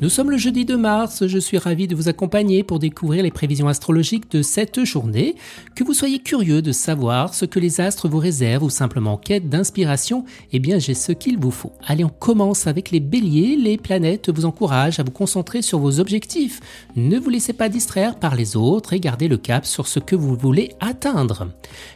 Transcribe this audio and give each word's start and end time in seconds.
Nous 0.00 0.08
sommes 0.08 0.30
le 0.30 0.36
jeudi 0.36 0.64
de 0.64 0.74
mars, 0.74 1.26
je 1.28 1.38
suis 1.38 1.56
ravi 1.56 1.86
de 1.86 1.94
vous 1.94 2.08
accompagner 2.08 2.64
pour 2.64 2.80
découvrir 2.80 3.22
les 3.22 3.30
prévisions 3.30 3.68
astrologiques 3.68 4.28
de 4.32 4.42
cette 4.42 4.82
journée. 4.84 5.36
Que 5.76 5.84
vous 5.84 5.94
soyez 5.94 6.18
curieux 6.18 6.62
de 6.62 6.72
savoir 6.72 7.32
ce 7.32 7.44
que 7.44 7.60
les 7.60 7.80
astres 7.80 8.08
vous 8.08 8.18
réservent 8.18 8.64
ou 8.64 8.70
simplement 8.70 9.12
en 9.12 9.16
quête 9.16 9.48
d'inspiration, 9.48 10.24
eh 10.52 10.58
bien 10.58 10.80
j'ai 10.80 10.94
ce 10.94 11.12
qu'il 11.12 11.38
vous 11.38 11.52
faut. 11.52 11.72
Allez, 11.86 12.04
on 12.04 12.08
commence 12.08 12.66
avec 12.66 12.90
les 12.90 12.98
béliers. 12.98 13.56
Les 13.56 13.78
planètes 13.78 14.30
vous 14.30 14.44
encouragent 14.46 14.98
à 14.98 15.04
vous 15.04 15.12
concentrer 15.12 15.62
sur 15.62 15.78
vos 15.78 16.00
objectifs. 16.00 16.60
Ne 16.96 17.18
vous 17.18 17.30
laissez 17.30 17.52
pas 17.52 17.68
distraire 17.68 18.18
par 18.18 18.34
les 18.34 18.56
autres 18.56 18.94
et 18.94 19.00
gardez 19.00 19.28
le 19.28 19.36
cap 19.36 19.64
sur 19.64 19.86
ce 19.86 20.00
que 20.00 20.16
vous 20.16 20.34
voulez 20.34 20.72
atteindre. 20.80 21.48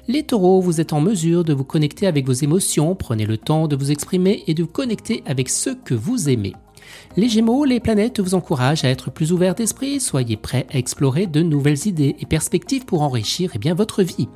Les 0.06 0.22
taureaux, 0.22 0.60
vous 0.60 0.80
êtes 0.80 0.92
en 0.92 1.00
mesure 1.00 1.42
de 1.42 1.52
vous 1.52 1.64
connecter 1.64 2.06
avec 2.06 2.26
vos 2.26 2.32
émotions, 2.32 2.94
prenez 2.94 3.26
le 3.26 3.38
temps 3.38 3.66
de 3.66 3.74
vous 3.74 3.90
exprimer 3.90 4.44
et 4.46 4.54
de 4.54 4.62
vous 4.62 4.68
connecter 4.68 5.24
avec 5.26 5.48
ceux 5.48 5.74
que 5.74 5.94
vous 5.94 6.28
aimez. 6.28 6.54
Les 7.16 7.28
Gémeaux, 7.28 7.64
les 7.64 7.80
planètes 7.80 8.20
vous 8.20 8.34
encouragent 8.34 8.84
à 8.84 8.88
être 8.88 9.10
plus 9.10 9.32
ouverts 9.32 9.54
d'esprit, 9.54 10.00
soyez 10.00 10.36
prêts 10.36 10.66
à 10.72 10.78
explorer 10.78 11.26
de 11.26 11.42
nouvelles 11.42 11.86
idées 11.86 12.16
et 12.20 12.26
perspectives 12.26 12.84
pour 12.84 13.02
enrichir 13.02 13.52
eh 13.54 13.72
votre 13.72 14.02
vie. 14.02 14.28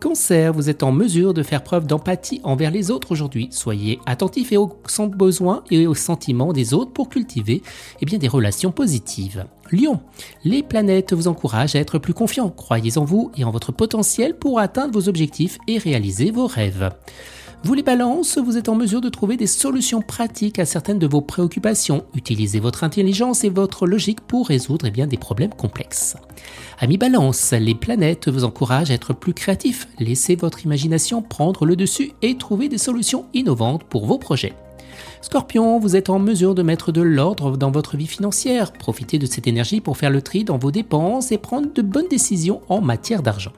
Cancer, 0.00 0.52
vous 0.52 0.70
êtes 0.70 0.84
en 0.84 0.92
mesure 0.92 1.34
de 1.34 1.42
faire 1.42 1.64
preuve 1.64 1.86
d'empathie 1.86 2.40
envers 2.44 2.70
les 2.70 2.92
autres 2.92 3.10
aujourd'hui. 3.10 3.48
Soyez 3.50 3.98
attentifs 4.06 4.52
et 4.52 4.56
aux 4.56 4.70
besoins 5.16 5.64
et 5.72 5.88
aux 5.88 5.94
sentiments 5.94 6.52
des 6.52 6.72
autres 6.72 6.92
pour 6.92 7.08
cultiver 7.08 7.62
eh 8.00 8.06
bien, 8.06 8.18
des 8.18 8.28
relations 8.28 8.70
positives. 8.70 9.46
Lion, 9.72 10.00
les 10.44 10.62
planètes 10.62 11.12
vous 11.12 11.26
encouragent 11.26 11.74
à 11.74 11.80
être 11.80 11.98
plus 11.98 12.14
confiants. 12.14 12.50
Croyez 12.50 12.96
en 12.96 13.04
vous 13.04 13.32
et 13.36 13.42
en 13.42 13.50
votre 13.50 13.72
potentiel 13.72 14.38
pour 14.38 14.60
atteindre 14.60 14.92
vos 14.92 15.08
objectifs 15.08 15.58
et 15.66 15.78
réaliser 15.78 16.30
vos 16.30 16.46
rêves. 16.46 16.90
Vous 17.64 17.74
les 17.74 17.82
balances, 17.82 18.38
vous 18.38 18.56
êtes 18.56 18.68
en 18.68 18.76
mesure 18.76 19.00
de 19.00 19.08
trouver 19.08 19.36
des 19.36 19.48
solutions 19.48 20.00
pratiques 20.00 20.60
à 20.60 20.64
certaines 20.64 21.00
de 21.00 21.08
vos 21.08 21.20
préoccupations. 21.20 22.04
Utilisez 22.14 22.60
votre 22.60 22.84
intelligence 22.84 23.42
et 23.42 23.48
votre 23.48 23.86
logique 23.86 24.20
pour 24.20 24.46
résoudre 24.46 24.86
eh 24.86 24.90
bien, 24.92 25.08
des 25.08 25.16
problèmes 25.16 25.52
complexes. 25.52 26.16
Amis 26.78 26.98
balance, 26.98 27.52
les 27.52 27.74
planètes 27.74 28.28
vous 28.28 28.44
encouragent 28.44 28.92
à 28.92 28.94
être 28.94 29.12
plus 29.12 29.34
créatifs. 29.34 29.88
Laissez 29.98 30.36
votre 30.36 30.64
imagination 30.64 31.20
prendre 31.20 31.66
le 31.66 31.74
dessus 31.74 32.12
et 32.22 32.38
trouver 32.38 32.68
des 32.68 32.78
solutions 32.78 33.26
innovantes 33.34 33.82
pour 33.84 34.06
vos 34.06 34.18
projets. 34.18 34.54
Scorpion, 35.20 35.80
vous 35.80 35.96
êtes 35.96 36.10
en 36.10 36.20
mesure 36.20 36.54
de 36.54 36.62
mettre 36.62 36.92
de 36.92 37.02
l'ordre 37.02 37.56
dans 37.56 37.72
votre 37.72 37.96
vie 37.96 38.06
financière. 38.06 38.72
Profitez 38.72 39.18
de 39.18 39.26
cette 39.26 39.48
énergie 39.48 39.80
pour 39.80 39.96
faire 39.96 40.10
le 40.10 40.22
tri 40.22 40.44
dans 40.44 40.58
vos 40.58 40.70
dépenses 40.70 41.32
et 41.32 41.38
prendre 41.38 41.72
de 41.74 41.82
bonnes 41.82 42.08
décisions 42.08 42.60
en 42.68 42.80
matière 42.80 43.22
d'argent. 43.22 43.52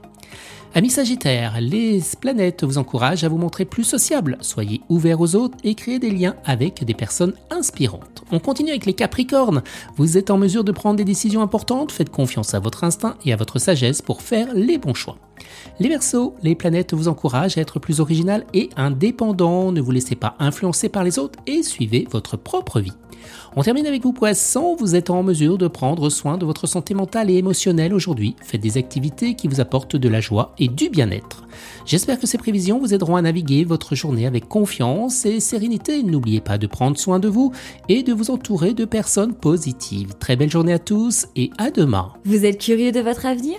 Amis 0.72 0.90
Sagittaire, 0.90 1.60
les 1.60 2.00
planètes 2.20 2.62
vous 2.62 2.78
encouragent 2.78 3.24
à 3.24 3.28
vous 3.28 3.38
montrer 3.38 3.64
plus 3.64 3.82
sociable. 3.82 4.38
Soyez 4.40 4.82
ouverts 4.88 5.20
aux 5.20 5.34
autres 5.34 5.58
et 5.64 5.74
créez 5.74 5.98
des 5.98 6.10
liens 6.10 6.36
avec 6.44 6.84
des 6.84 6.94
personnes 6.94 7.34
inspirantes. 7.50 8.22
On 8.30 8.38
continue 8.38 8.70
avec 8.70 8.86
les 8.86 8.94
Capricornes. 8.94 9.62
Vous 9.96 10.16
êtes 10.16 10.30
en 10.30 10.38
mesure 10.38 10.62
de 10.62 10.70
prendre 10.70 10.96
des 10.96 11.04
décisions 11.04 11.42
importantes. 11.42 11.90
Faites 11.90 12.10
confiance 12.10 12.54
à 12.54 12.60
votre 12.60 12.84
instinct 12.84 13.16
et 13.24 13.32
à 13.32 13.36
votre 13.36 13.58
sagesse 13.58 14.00
pour 14.00 14.22
faire 14.22 14.54
les 14.54 14.78
bons 14.78 14.94
choix. 14.94 15.18
Les 15.78 15.88
Verseaux, 15.88 16.34
les 16.42 16.54
planètes 16.54 16.94
vous 16.94 17.08
encouragent 17.08 17.58
à 17.58 17.60
être 17.60 17.78
plus 17.78 18.00
original 18.00 18.44
et 18.54 18.70
indépendant. 18.76 19.72
Ne 19.72 19.80
vous 19.80 19.90
laissez 19.90 20.14
pas 20.14 20.36
influencer 20.38 20.88
par 20.88 21.04
les 21.04 21.18
autres 21.18 21.38
et 21.46 21.62
suivez 21.62 22.06
votre 22.10 22.36
propre 22.36 22.80
vie. 22.80 22.92
On 23.56 23.62
termine 23.62 23.86
avec 23.86 24.02
vous 24.02 24.12
poissons, 24.12 24.76
vous 24.78 24.94
êtes 24.94 25.10
en 25.10 25.22
mesure 25.22 25.58
de 25.58 25.68
prendre 25.68 26.08
soin 26.08 26.38
de 26.38 26.46
votre 26.46 26.66
santé 26.66 26.94
mentale 26.94 27.30
et 27.30 27.36
émotionnelle 27.36 27.92
aujourd'hui. 27.92 28.36
Faites 28.42 28.60
des 28.60 28.78
activités 28.78 29.34
qui 29.34 29.48
vous 29.48 29.60
apportent 29.60 29.96
de 29.96 30.08
la 30.08 30.20
joie 30.20 30.54
et 30.58 30.68
du 30.68 30.88
bien-être. 30.88 31.44
J'espère 31.84 32.18
que 32.18 32.26
ces 32.26 32.38
prévisions 32.38 32.78
vous 32.78 32.94
aideront 32.94 33.16
à 33.16 33.22
naviguer 33.22 33.64
votre 33.64 33.94
journée 33.94 34.26
avec 34.26 34.48
confiance 34.48 35.26
et 35.26 35.40
sérénité. 35.40 36.02
N'oubliez 36.02 36.40
pas 36.40 36.58
de 36.58 36.66
prendre 36.66 36.96
soin 36.96 37.18
de 37.18 37.28
vous 37.28 37.52
et 37.88 38.02
de 38.02 38.12
vous 38.12 38.30
entourer 38.30 38.72
de 38.72 38.84
personnes 38.84 39.34
positives. 39.34 40.14
Très 40.18 40.36
belle 40.36 40.50
journée 40.50 40.72
à 40.72 40.78
tous 40.78 41.26
et 41.36 41.50
à 41.58 41.70
demain. 41.70 42.12
Vous 42.24 42.44
êtes 42.44 42.60
curieux 42.60 42.92
de 42.92 43.00
votre 43.00 43.26
avenir? 43.26 43.58